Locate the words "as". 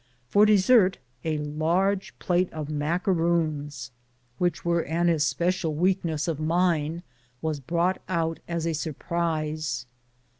8.47-8.65